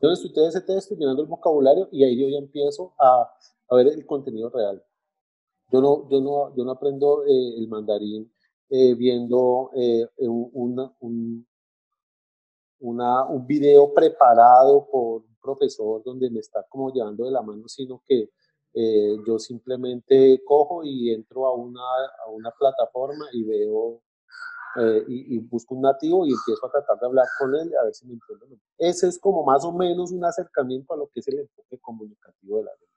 [0.00, 3.30] Yo estudié ese texto, mirando el vocabulario y ahí yo ya empiezo a,
[3.68, 4.82] a ver el contenido real.
[5.70, 8.30] Yo no, yo no, yo no aprendo eh, el mandarín
[8.96, 9.70] viendo
[10.18, 11.46] una, un,
[12.80, 17.68] una, un video preparado por un profesor donde me está como llevando de la mano,
[17.68, 18.30] sino que
[18.74, 21.82] eh, yo simplemente cojo y entro a una,
[22.26, 24.00] a una plataforma y veo
[24.80, 27.94] eh, y, busco un nativo y empiezo a tratar de hablar con él a ver
[27.94, 28.58] si me entiende.
[28.78, 32.58] Ese es como más o menos un acercamiento a lo que es el enfoque comunicativo
[32.58, 32.92] de la lengua.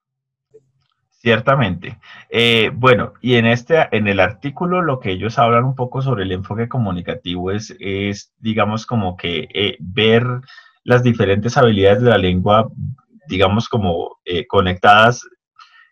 [1.10, 2.00] Ciertamente.
[2.30, 6.24] Eh, bueno, y en este, en el artículo lo que ellos hablan un poco sobre
[6.24, 10.24] el enfoque comunicativo es, es digamos, como que eh, ver
[10.84, 12.70] las diferentes habilidades de la lengua,
[13.28, 15.28] digamos, como eh, conectadas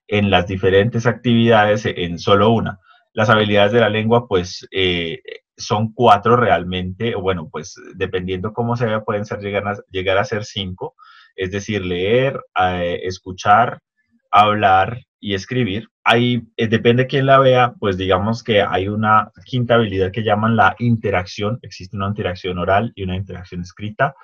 [0.07, 2.79] en las diferentes actividades en solo una.
[3.13, 4.67] Las habilidades de la lengua, pues,
[5.55, 10.25] son cuatro realmente, bueno, pues, dependiendo cómo se vea, pueden ser, llegar a, llegar a
[10.25, 10.95] ser cinco,
[11.35, 12.39] es decir, leer,
[13.03, 13.79] escuchar,
[14.33, 15.87] hablar y escribir.
[16.03, 20.23] Ahí eh, depende de quién la vea, pues digamos que hay una quinta habilidad que
[20.23, 21.59] llaman la interacción.
[21.61, 24.15] Existe una interacción oral y una interacción escrita.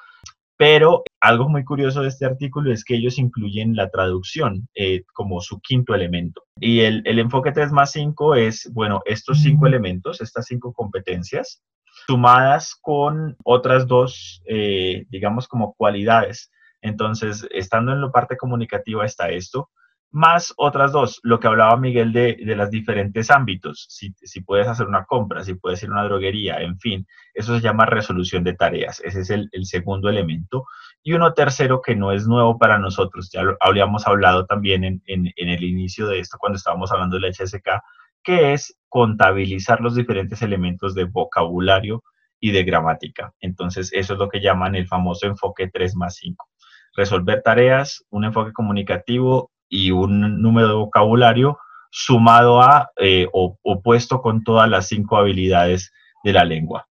[0.57, 5.41] Pero algo muy curioso de este artículo es que ellos incluyen la traducción eh, como
[5.41, 6.43] su quinto elemento.
[6.59, 11.61] Y el, el, enfoque 3 más 5 es, bueno, estos cinco elementos, estas cinco competencias,
[12.07, 16.51] sumadas con otras dos, eh, digamos, como cualidades.
[16.81, 19.69] Entonces, estando en la parte comunicativa está esto,
[20.11, 24.67] más otras dos, lo que hablaba Miguel de, de los diferentes ámbitos, si, si, puedes
[24.67, 28.43] hacer una compra, si puedes ir a una droguería, en fin, eso se llama resolución
[28.43, 30.65] de tareas, ese es el, el segundo elemento.
[31.03, 35.01] Y uno tercero que no es nuevo para nosotros, ya lo habíamos hablado también en,
[35.05, 37.81] en, el inicio de esto cuando estábamos hablando de la HSK,
[38.23, 42.03] que es contabilizar los diferentes elementos de vocabulario
[42.39, 43.33] y de gramática.
[43.39, 46.47] Entonces, eso es lo que llaman el famoso enfoque 3 más 5.
[46.95, 51.57] Resolver tareas, un enfoque comunicativo y un número de vocabulario
[51.91, 55.91] sumado a eh, o opuesto con todas las cinco habilidades
[56.23, 56.87] de la lengua.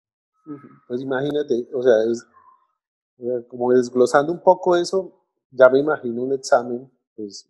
[0.87, 2.27] Pues imagínate, o sea, es,
[3.49, 5.13] como desglosando un poco eso,
[5.51, 7.47] ya me imagino un examen, pues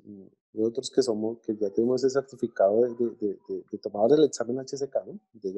[0.52, 4.58] nosotros que somos, que ya tenemos ese certificado de, de, de, de tomador del examen
[4.58, 5.18] HSK, ¿no?
[5.34, 5.52] De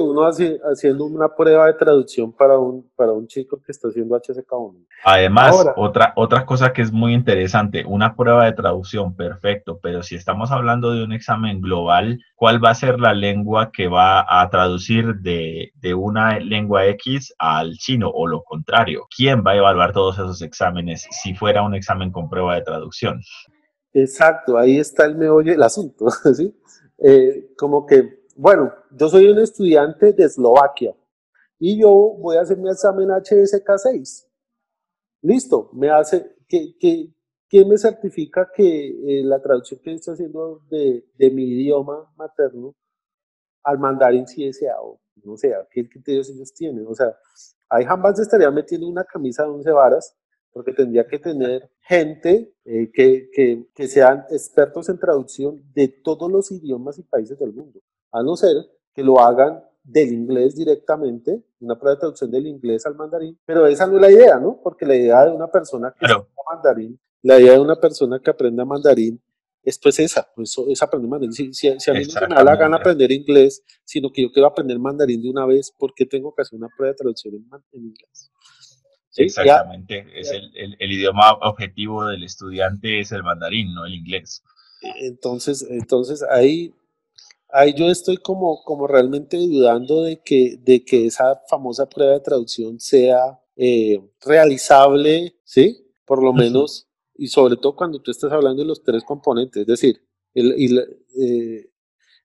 [0.00, 4.86] uno haciendo una prueba de traducción para un, para un chico que está haciendo HSK1.
[5.04, 10.14] Además, otra, otra cosa que es muy interesante, una prueba de traducción, perfecto, pero si
[10.14, 14.48] estamos hablando de un examen global, ¿cuál va a ser la lengua que va a
[14.50, 19.06] traducir de, de una lengua X al chino o lo contrario?
[19.14, 23.20] ¿Quién va a evaluar todos esos exámenes si fuera un examen con prueba de traducción?
[23.94, 26.54] Exacto, ahí está el meollo del asunto, ¿sí?
[27.04, 30.94] Eh, como que bueno, yo soy un estudiante de Eslovaquia
[31.58, 34.26] y yo voy a hacer mi examen HSK6.
[35.22, 41.04] Listo, me hace, ¿qué, qué, me certifica que eh, la traducción que estoy haciendo de,
[41.30, 42.74] mi idioma materno
[43.62, 44.24] al mandarín
[44.80, 46.86] o no sé, qué criterios ellos tienen?
[46.86, 47.16] O sea,
[47.68, 50.16] hay jamás estaría metiendo una camisa de 11 varas
[50.52, 56.30] porque tendría que tener gente eh, que, que, que sean expertos en traducción de todos
[56.30, 57.80] los idiomas y países del mundo
[58.12, 58.56] a no ser
[58.94, 63.66] que lo hagan del inglés directamente, una prueba de traducción del inglés al mandarín, pero
[63.66, 64.60] esa no es la idea, ¿no?
[64.62, 68.30] Porque la idea de una persona que aprenda mandarín, la idea de una persona que
[68.30, 69.20] aprenda mandarín
[69.64, 71.32] es pues esa, pues es aprender mandarín.
[71.32, 74.48] Si, si, a mí no me da la gana aprender inglés, sino que yo quiero
[74.48, 77.80] aprender mandarín de una vez, ¿por qué tengo que hacer una prueba de traducción en,
[77.80, 78.30] inglés?
[79.16, 84.42] Exactamente, es el, el, el, idioma objetivo del estudiante es el mandarín, no el inglés.
[85.00, 86.74] Entonces, entonces ahí
[87.52, 92.20] ahí yo estoy como, como realmente dudando de que, de que esa famosa prueba de
[92.20, 95.86] traducción sea eh, realizable, ¿sí?
[96.04, 99.66] Por lo menos, y sobre todo cuando tú estás hablando de los tres componentes, es
[99.66, 100.02] decir,
[100.34, 100.78] el,
[101.20, 101.70] eh,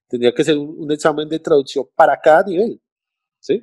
[0.08, 2.80] tendría que ser un, examen de traducción para cada nivel,
[3.38, 3.62] ¿sí?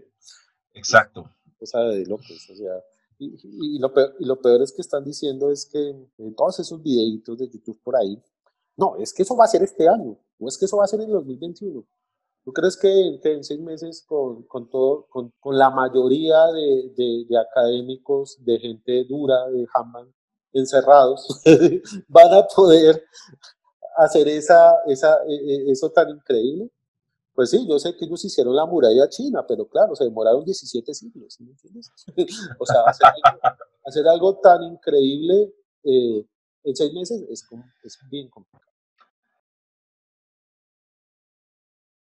[0.74, 1.30] Exacto.
[1.60, 2.74] O sea, de locos, o sea,
[3.18, 5.80] y, lo peor, y lo peor es que están diciendo es que
[6.18, 8.22] en todos esos videitos de YouTube por ahí,
[8.78, 10.88] no, es que eso va a ser este año, o es que eso va a
[10.88, 11.86] ser en el 2021.
[12.44, 18.38] ¿Tú crees que, en seis meses con, con todo, con, la mayoría de, de, académicos,
[18.46, 20.14] de gente dura, de Hammond,
[20.54, 21.42] encerrados,
[22.08, 23.04] van a poder
[23.98, 26.70] hacer esa, esa, e, e, eso tan increíble?
[27.34, 30.94] Pues sí, yo sé que ellos hicieron la muralla china, pero claro, se demoraron 17
[30.94, 31.38] siglos,
[32.60, 32.82] o sea,
[33.84, 35.52] hacer algo, algo tan increíble
[35.84, 36.26] eh,
[36.66, 38.66] en seis meses es, bien complicado.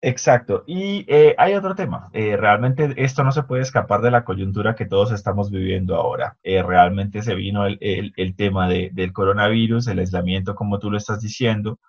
[0.03, 0.63] Exacto.
[0.67, 2.11] Y eh, hay otro tema.
[2.13, 6.39] Eh, realmente esto no se puede escapar de la coyuntura que todos estamos viviendo ahora.
[6.45, 11.21] Eh, realmente se vino el, tema de, del coronavirus, el aislamiento, como tú lo estás
[11.21, 11.81] diciendo.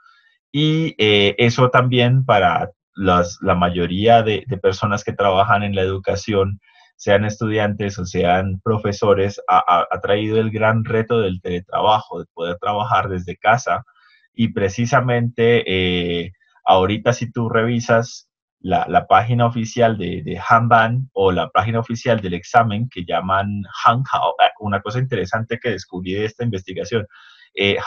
[0.52, 6.60] Y eso también para las, la mayoría de, personas que trabajan en la educación,
[6.98, 13.08] sean estudiantes o sean profesores, ha, traído el gran reto del teletrabajo, de poder trabajar
[13.08, 13.86] desde casa.
[14.34, 16.34] Y precisamente
[16.70, 18.30] Ahorita si tú revisas
[18.60, 24.52] la, página oficial de, Hanban o la página oficial del examen que llaman Hankao, ah,
[24.60, 27.08] una cosa interesante que descubrí de esta investigación,
[27.56, 27.78] eh,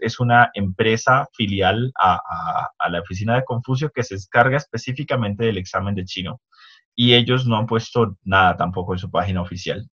[0.00, 5.94] es, una empresa filial a, la oficina de Confucio que se descarga específicamente del examen
[5.94, 6.40] de chino
[6.96, 9.88] y ellos no han puesto nada tampoco en su página oficial.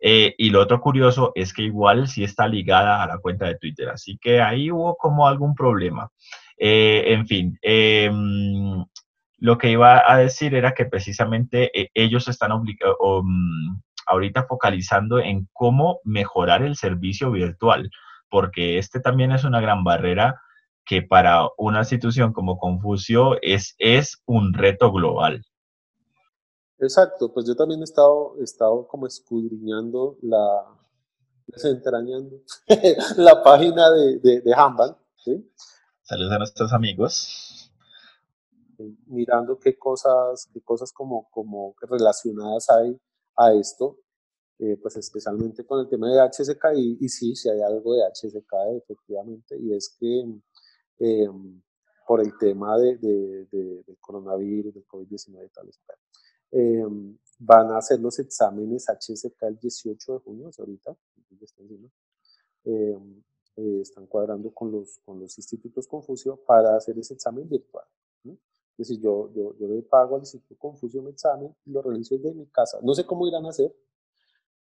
[0.00, 3.56] Eh, y lo otro curioso es que igual sí está ligada a la cuenta de
[3.56, 6.10] Twitter, así que ahí hubo como algún problema.
[6.58, 8.84] Eh, en fin, em,
[9.38, 15.48] lo que iba a decir era que precisamente eh, ellos están um, ahorita focalizando en
[15.54, 17.90] cómo mejorar el servicio virtual,
[18.28, 20.40] porque este también es una gran barrera
[20.84, 25.42] que para una institución como Confucio es, es un reto global.
[26.84, 30.64] Exacto, pues yo también he estado, he estado como escudriñando la,
[31.46, 32.40] desentrañando
[33.16, 34.54] la página de, de, de
[35.16, 35.50] ¿sí?
[36.02, 37.70] Saludos a nuestros amigos.
[39.06, 43.00] Mirando qué cosas, qué cosas como, como relacionadas hay
[43.36, 43.98] a esto.
[44.58, 48.02] eh, pues especialmente con el tema de HSK, y, y sí, sí hay algo de
[48.02, 50.24] HSK efectivamente, y es que
[51.00, 51.28] eh,
[52.06, 55.68] por el tema de, de, del coronavirus, del COVID-19 y tal,
[56.52, 56.84] eh,
[57.38, 60.96] van a hacer los exámenes HSK el 18 de junio, ahorita,
[63.56, 67.84] están cuadrando con los, con los institutos Confucio para hacer ese examen virtual.
[68.76, 72.16] Es decir, yo, yo, yo le pago al Instituto Confucio un examen y lo realizo
[72.16, 72.78] desde mi casa.
[72.82, 73.72] No sé cómo irán a hacer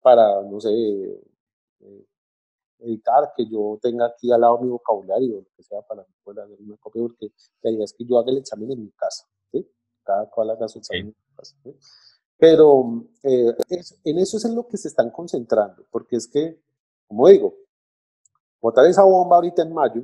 [0.01, 2.07] para, no sé, eh,
[2.81, 6.45] evitar que yo tenga aquí al lado mi vocabulario, o lo que sea, para poder
[6.45, 9.27] hacer una copia, porque la idea es que yo haga el examen en mi casa.
[10.05, 11.77] Cada cual haga su examen en mi casa, ¿sí?
[12.39, 13.55] Pero eh,
[14.05, 16.59] en eso es en lo que se están concentrando, porque es que,
[17.07, 17.55] como digo,
[18.61, 20.03] botar esa bomba ahorita en mayo,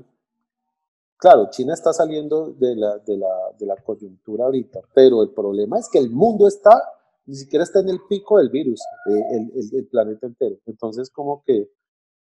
[1.18, 5.78] Claro, China está saliendo de la, de, la, de la, coyuntura ahorita, pero el problema
[5.78, 6.78] es que el mundo está,
[7.24, 10.56] ni siquiera está en el pico del virus, eh, el, el, planeta entero.
[10.66, 11.70] Entonces, como que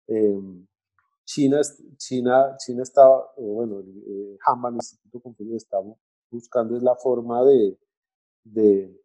[0.07, 0.67] eh,
[1.25, 1.61] China,
[1.97, 3.03] China, China está,
[3.37, 5.79] bueno, eh, el Instituto Confucio, está
[6.31, 7.79] buscando es la forma de,
[8.45, 9.01] de,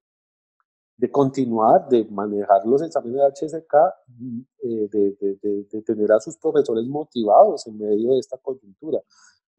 [0.97, 3.73] de, continuar, de manejar los exámenes de HSK,
[4.63, 8.99] eh, de, de, tener a sus profesores motivados en medio de esta coyuntura.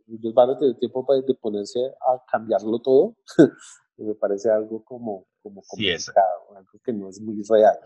[0.07, 3.17] Ellos van a tener tiempo para de ponerse a cambiarlo todo,
[3.97, 7.79] me parece algo como, como complicado, algo que no es muy real.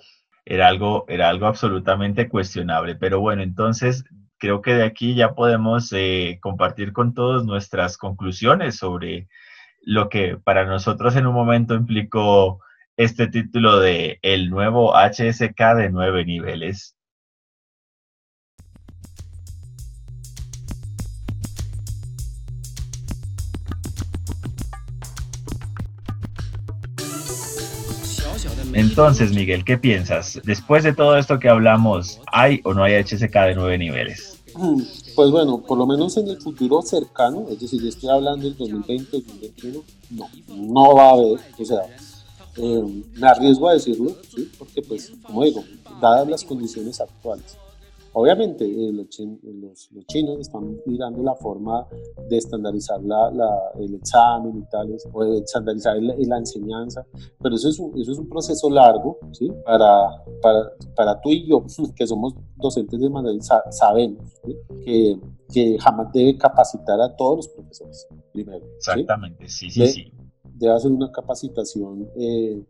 [0.46, 4.04] Era algo, era algo absolutamente cuestionable, pero bueno, entonces
[4.38, 9.28] creo que de aquí ya podemos eh, compartir con todos nuestras conclusiones sobre
[9.84, 12.60] lo que para nosotros en un momento implicó
[12.96, 16.94] este título de el nuevo HSK de nueve niveles.
[28.74, 30.40] Entonces, Miguel, ¿qué piensas?
[30.44, 34.42] Después de todo esto que hablamos, ¿hay o no hay HSK de nueve niveles?
[35.14, 39.10] Pues bueno, por lo menos en el futuro cercano, es decir, estoy hablando del 2020,
[39.12, 41.82] 2021, no, no va a haber, o sea,
[42.56, 44.50] eh, me arriesgo a decirlo, ¿sí?
[44.58, 45.62] porque pues, como digo,
[46.00, 47.56] dadas las condiciones actuales,
[48.16, 49.08] Obviamente, eh, los,
[50.06, 51.86] chinos están mirando la forma
[52.28, 53.00] de estandarizar
[53.78, 57.04] el examen y tales, o de estandarizar la, enseñanza,
[57.42, 59.50] pero eso es un, eso es un proceso largo, ¿sí?
[59.64, 61.64] Para, para, para tú y yo,
[61.96, 64.22] que somos docentes de mandarín, sabemos
[64.84, 65.18] que,
[65.52, 68.64] que jamás debe capacitar a todos los profesores, primero.
[68.76, 70.12] Exactamente, sí, sí, sí
[70.54, 72.62] debe hacer una capacitación eh,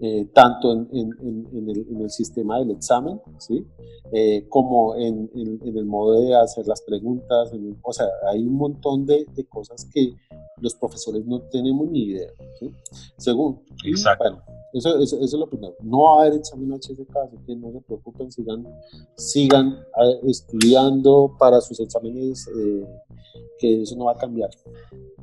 [0.00, 3.66] eh, tanto en, el, sistema del examen, ¿sí?
[4.12, 7.52] Eh, como en, el modo de hacer las preguntas.
[7.82, 10.14] o sea, hay un montón de, cosas que
[10.60, 12.30] los profesores no tenemos ni idea.
[12.58, 12.70] ¿sí?
[13.16, 14.42] Según, Exacto.
[14.72, 15.74] eso, es lo primero.
[15.82, 18.66] No va a haber examen HSK, así que no se preocupen, sigan,
[19.16, 19.78] sigan
[20.24, 22.46] estudiando para sus exámenes,
[23.58, 24.50] que eso no va a cambiar.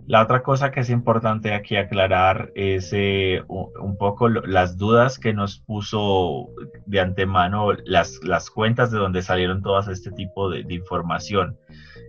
[0.05, 5.33] La otra cosa que es importante aquí aclarar es eh, un poco las dudas que
[5.33, 6.49] nos puso
[6.85, 11.57] de antemano las, las cuentas de donde salieron todas este tipo de, información.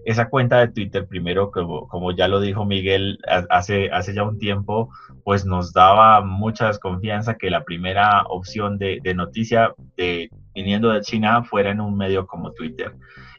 [0.04, 4.38] Esa cuenta de Twitter, primero, como, como, ya lo dijo Miguel hace, hace ya un
[4.38, 4.90] tiempo,
[5.22, 11.00] pues nos daba mucha desconfianza que la primera opción de, de noticia de, viniendo de
[11.00, 12.92] China fuera en un medio como Twitter.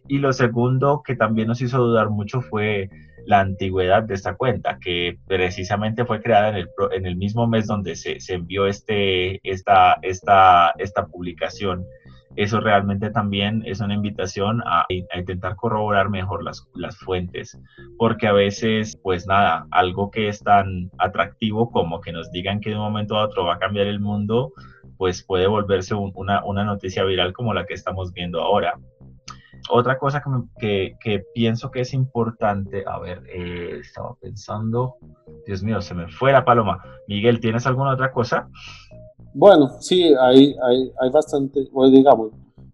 [0.08, 2.90] Y lo segundo que también nos hizo dudar mucho fue
[3.26, 7.68] la antigüedad de esta cuenta, que precisamente fue creada en el, en el mismo mes
[7.68, 11.86] donde se, se envió este, esta, esta, esta publicación.
[12.36, 17.58] Eso realmente también es una invitación a, intentar corroborar mejor las, las fuentes,
[17.98, 22.72] porque a veces, pues nada, algo que es tan atractivo como que nos digan que
[22.72, 24.52] de un momento a otro va a cambiar el mundo,
[24.98, 28.78] pues puede volverse una, una noticia viral como la que estamos viendo ahora
[29.70, 30.24] otra cosa
[30.60, 34.96] que, que, pienso que es importante, a ver, eh, estaba pensando,
[35.46, 36.84] Dios mío, se me fue la paloma.
[37.08, 38.50] Miguel, ¿tienes alguna otra cosa?
[39.34, 42.32] Bueno, sí, hay, hay, hay bastante, pues digamos,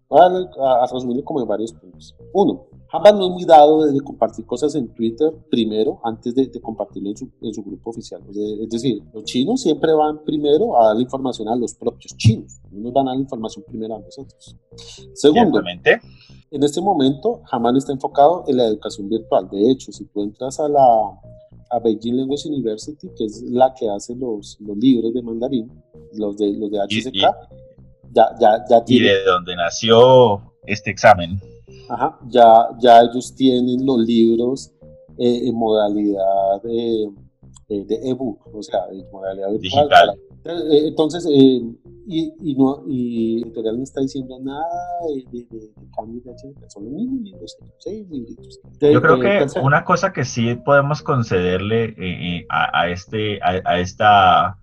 [0.08, 2.14] voy a, a, resumirlo como en varios puntos.
[2.32, 7.08] Uno, Jamás no es muy dado de compartir cosas en Twitter primero, antes de, compartirlo
[7.08, 8.20] en su, en su, grupo oficial.
[8.28, 12.60] Es decir, los chinos siempre van primero a dar la información a los propios chinos,
[12.70, 14.58] no nos van a dar la información primero a nosotros.
[15.14, 15.62] Segundo,
[16.52, 19.48] en este momento jamás está enfocado en la educación virtual.
[19.50, 20.82] De hecho, si tú entras a la
[21.72, 25.72] a Beijing Language University, que es la que hace los, los libros de mandarín,
[26.12, 27.14] los de, los de HSK,
[28.12, 29.06] ya, ya, ya tiene...
[29.06, 31.40] Y de donde nació este examen.
[31.88, 34.70] Ajá, ya, ya ellos tienen los libros
[35.16, 37.10] eh, en modalidad de,
[37.68, 40.10] de ebook, o sea, en modalidad digital.
[40.10, 41.62] Eh, entonces, eh,
[42.06, 44.64] y, y, no, y editorial no está diciendo nada
[45.08, 48.60] de, de, de, de cambios de HSK, son los mismos libros, seis libritos.
[48.80, 53.78] Yo creo que una cosa que sí podemos concederle eh, a, a, este, a, a
[53.78, 54.58] esta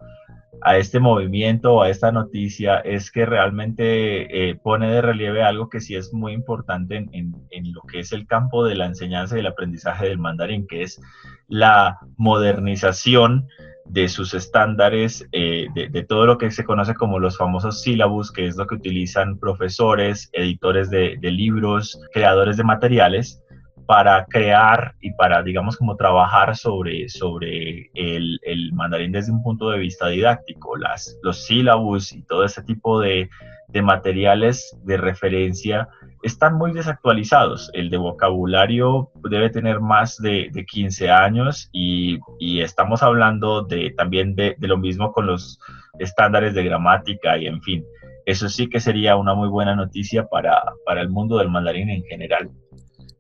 [0.61, 5.79] a este movimiento, a esta noticia, es que realmente eh, pone de relieve algo que
[5.79, 9.37] sí es muy importante en, en, en, lo que es el campo de la enseñanza
[9.37, 11.01] y el aprendizaje del mandarín, que es
[11.47, 13.47] la modernización
[13.89, 18.45] de sus estándares, eh, de, todo lo que se conoce como los famosos sílabus, que
[18.45, 23.43] es lo que utilizan profesores, editores de, libros, creadores de materiales,
[23.87, 29.71] para crear y para, digamos, como trabajar sobre, sobre el, el, mandarín desde un punto
[29.71, 33.27] de vista didáctico, las, los sílabus y todo ese tipo de,
[33.71, 35.87] de materiales de referencia
[36.23, 37.69] están muy desactualizados.
[37.73, 42.19] El de vocabulario debe tener más de, de 15 años y,
[42.61, 45.59] estamos hablando de, también de, de lo mismo con los
[45.99, 47.85] estándares de gramática y en fin.
[48.25, 52.03] Eso sí que sería una muy buena noticia para, para el mundo del mandarín en
[52.03, 52.49] general.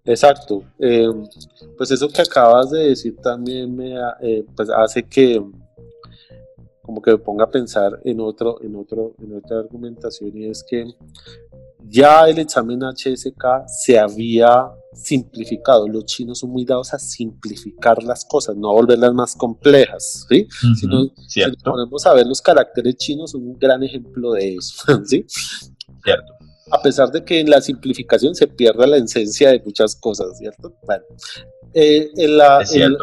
[0.05, 0.63] Exacto.
[0.79, 1.07] Eh,
[1.77, 5.41] pues eso que acabas de decir también me eh, pues hace que
[6.89, 10.65] como que me ponga a pensar en otro, en otro, en otra argumentación y es
[10.67, 10.87] que
[11.87, 15.87] ya el examen HSK se había simplificado.
[15.87, 20.47] Los chinos son muy dados a simplificar las cosas, no a volverlas más complejas, ¿sí?
[20.63, 23.83] Uh -huh, si, nos, si, nos, ponemos a ver los caracteres chinos, son un gran
[23.83, 24.73] ejemplo de eso,
[25.05, 25.23] ¿sí?
[26.03, 26.39] Cierto
[26.71, 30.73] a pesar de que en la simplificación se pierda la esencia de muchas cosas, ¿cierto?
[30.85, 31.03] Bueno,
[31.73, 32.93] eh, en, la, en,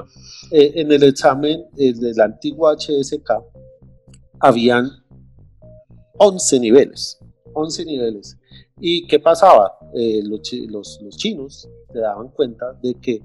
[0.51, 3.30] eh, en, el examen eh, del antiguo HSK
[4.41, 4.91] habían
[6.18, 7.18] 11 niveles,
[7.53, 8.39] 11 niveles.
[8.80, 9.78] ¿Y qué pasaba?
[9.95, 13.22] Eh, los, los, los, chinos se daban cuenta de que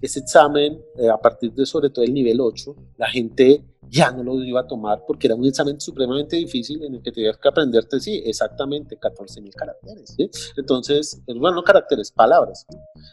[0.00, 4.22] ese examen, eh, a partir de sobre todo el nivel 8, la gente ya no
[4.22, 7.48] lo iba a tomar porque era un examen supremamente difícil en el que tenías que
[7.48, 10.14] aprenderte, sí, exactamente 14 mil caracteres.
[10.16, 10.30] ¿sí?
[10.56, 12.66] Entonces, bueno, no caracteres, palabras.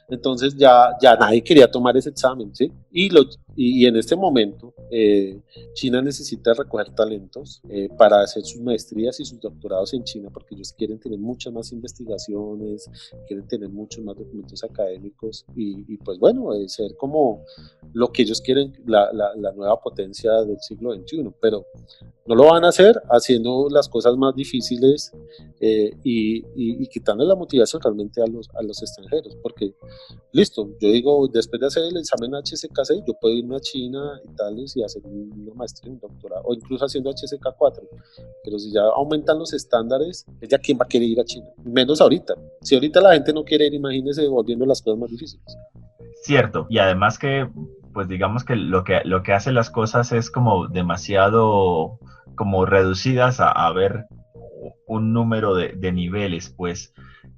[0.09, 2.53] Entonces ya, ya nadie quería tomar ese examen.
[2.55, 2.71] ¿sí?
[2.91, 3.23] Y, lo,
[3.55, 5.41] y, y en este momento, eh,
[5.73, 10.55] China necesita recoger talentos eh, para hacer sus maestrías y sus doctorados en China porque
[10.55, 12.89] ellos quieren tener muchas más investigaciones,
[13.27, 17.45] quieren tener muchos más documentos académicos y, y pues bueno, eh, ser como
[17.93, 21.65] lo que ellos quieren, la, la, la nueva potencia del siglo XXI, pero
[22.25, 25.11] no lo van a hacer haciendo las cosas más difíciles
[25.59, 29.73] eh, y, y, y, quitarle la motivación realmente a los, a los extranjeros, porque
[30.31, 34.35] listo, yo digo, después de hacer el examen HSK6, yo puedo irme a China y
[34.35, 37.87] tales y hacer una maestría, un doctorado, o incluso haciendo HSK4,
[38.43, 41.47] pero si ya aumentan los estándares, ¿ya quién va a querer ir a China?
[41.63, 42.35] Menos ahorita.
[42.61, 45.45] Si ahorita la gente no quiere ir, imagínese volviendo las cosas más difíciles.
[46.21, 47.49] Cierto, y además que
[47.93, 51.99] pues digamos que lo que, lo que hace las cosas es como demasiado
[52.35, 54.05] como reducidas a, a ver
[54.87, 56.93] un número de, niveles, pues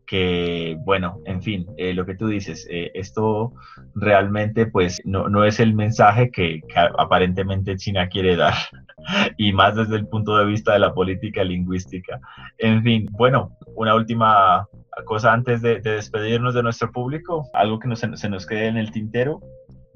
[0.08, 3.54] que, bueno, en fin, eh, lo que tú dices, eh, esto
[3.96, 6.62] realmente pues no, no es el mensaje que,
[6.98, 8.56] aparentemente China quiere dar,
[9.38, 12.20] y más desde el punto de vista de la política lingüística.
[12.58, 14.68] En fin, bueno, una última
[15.06, 18.78] cosa antes de, de despedirnos de nuestro público, algo que nos, se nos quede en
[18.78, 19.42] el tintero.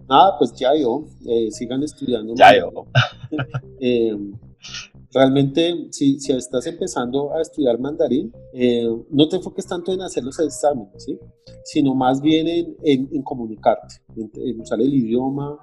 [0.10, 2.34] Nada, pues ya yo, eh, sigan estudiando.
[2.36, 2.86] Ya yo.
[3.82, 4.16] eh,
[5.14, 10.24] realmente, si, si, estás empezando a estudiar mandarín, eh, no te enfoques tanto en hacer
[10.24, 11.20] los exámenes, ¿sí?
[11.64, 15.58] sino más bien en, en, en comunicarte, en, en, usar el idioma,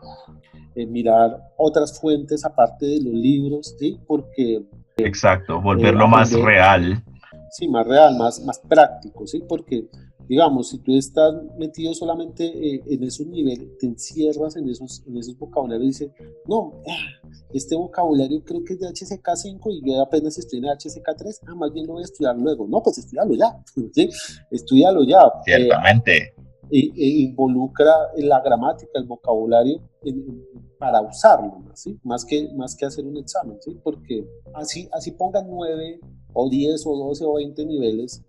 [0.74, 3.98] en mirar otras fuentes aparte de los libros, ¿sí?
[4.06, 4.62] porque...
[4.96, 7.02] Exacto, volverlo más real.
[7.50, 9.42] Sí, más real, más, más práctico, ¿sí?
[9.48, 9.88] porque
[10.28, 15.16] digamos, si tú estás metido solamente eh, en esos niveles, te encierras en esos, en
[15.16, 16.10] esos vocabularios y dices,
[16.46, 21.40] no, ah, este vocabulario creo que es de HSK5 y yo apenas estoy en HSK3,
[21.46, 22.66] ah, más bien lo voy a estudiar luego.
[22.66, 23.62] No, pues estudialo ya,
[23.92, 24.10] ¿sí?
[24.50, 25.20] Estudialo ya.
[25.44, 26.16] Ciertamente.
[26.16, 26.32] Eh,
[26.70, 30.44] e, e involucra la gramática, el vocabulario en,
[30.78, 31.98] para usarlo, ¿sí?
[32.02, 33.78] más, que, más que hacer un examen, ¿sí?
[33.82, 36.00] porque así, así pongan 9
[36.34, 38.22] o 10 o 12 o 20 niveles,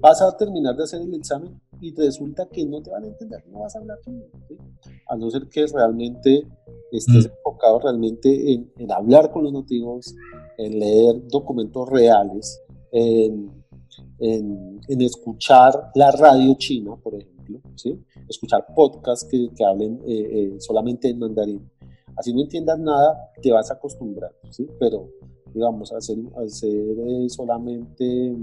[0.00, 3.44] vas a terminar de hacer el examen y resulta que no te van a entender,
[3.48, 4.56] no vas a hablar chino, ¿sí?
[5.08, 6.46] a no ser que realmente
[6.90, 7.30] estés mm.
[7.30, 10.14] enfocado realmente en, en, hablar con los nativos,
[10.58, 12.60] en leer documentos reales,
[12.92, 13.50] en,
[14.18, 17.98] en, en escuchar la radio china, por ejemplo, ¿sí?
[18.28, 21.70] escuchar podcasts que, que hablen eh, eh, solamente en mandarín.
[22.16, 24.66] Así no entiendas nada, te vas a acostumbrar, ¿sí?
[24.78, 25.08] pero
[25.53, 28.35] digamos, hacer, hacer eh, solamente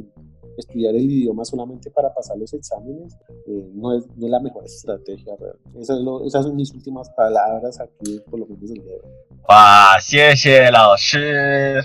[0.56, 3.16] estudiar el idioma solamente para pasar los exámenes
[3.46, 5.80] eh, no, es, no, es, la mejor estrategia realmente.
[5.80, 9.00] Esa es lo, esas son mis últimas palabras aquí, por lo menos el día de
[9.00, 9.32] hoy.
[9.48, 11.82] 哇，谢谢老师。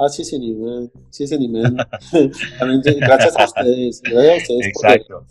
[0.00, 0.40] Ah, sí, sí,
[1.10, 1.36] sí, sí,
[3.00, 4.02] gracias a ustedes.
[4.02, 5.26] Gracias a ustedes Exacto.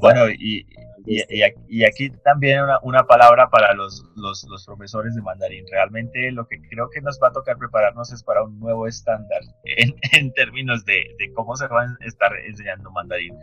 [0.00, 0.66] bueno, y,
[1.07, 5.65] y, aquí también una, una palabra para los, los, los, profesores de mandarín.
[5.71, 9.41] Realmente lo que creo que nos va a tocar prepararnos es para un nuevo estándar
[9.63, 13.33] en, en términos de, de, cómo se va a estar enseñando mandarín.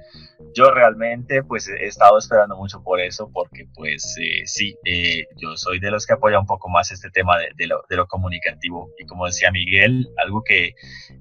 [0.54, 5.56] Yo realmente pues he estado esperando mucho por eso porque pues eh, sí, eh, yo
[5.56, 8.06] soy de los que apoya un poco más este tema de, de, lo, de lo,
[8.06, 8.90] comunicativo.
[8.98, 10.74] Y como decía Miguel, algo que,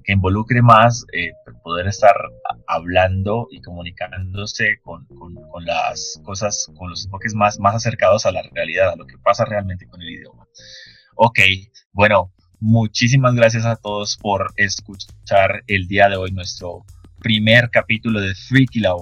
[0.04, 1.32] que involucre más eh,
[1.62, 2.14] poder estar
[2.66, 8.32] hablando y comunicándose con, con, con las cosas con los enfoques más, más acercados a
[8.32, 10.48] la realidad, a lo que pasa realmente con el idioma.
[11.14, 11.38] Ok,
[11.92, 16.84] bueno, muchísimas gracias a todos por escuchar el día de hoy nuestro
[17.20, 18.96] primer capítulo de Freaky La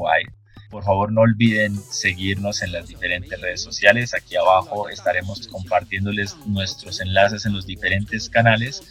[0.68, 4.12] Por favor, no olviden seguirnos en las diferentes redes sociales.
[4.12, 8.82] Aquí abajo estaremos compartiéndoles nuestros enlaces en los diferentes canales.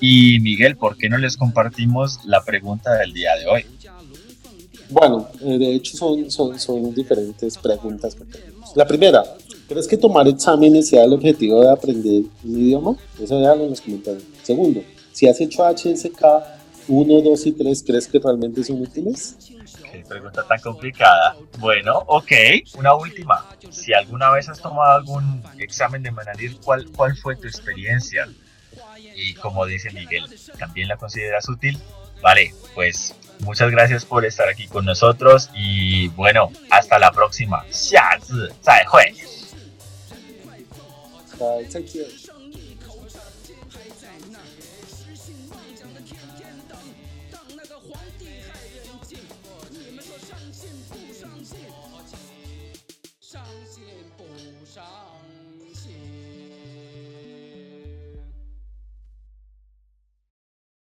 [0.00, 3.66] Y Miguel, ¿por qué no les compartimos la pregunta del día de hoy?
[4.90, 8.76] Bueno, eh, de hecho son, son, son diferentes preguntas que tenemos.
[8.76, 9.22] La primera,
[9.68, 12.96] ¿crees que tomar exámenes sea el objetivo de aprender un idioma?
[13.20, 14.24] Eso déjalo en los comentarios.
[14.42, 14.82] Segundo,
[15.12, 16.22] si has hecho HSK
[16.88, 19.36] 1, 2 y 3, ¿crees que realmente son útiles?
[19.92, 21.36] Qué pregunta tan complicada.
[21.58, 22.32] Bueno, ok,
[22.78, 23.46] una última.
[23.70, 28.28] Si alguna vez has tomado algún examen de mandarín, ¿cuál, ¿cuál fue tu experiencia?
[29.14, 30.24] Y como dice Miguel,
[30.58, 31.78] ¿también la consideras útil?
[32.22, 37.63] Vale, pues muchas gracias por estar aquí con nosotros y bueno, hasta la próxima.
[37.71, 39.13] 下次再会。
[41.69, 42.05] 再见。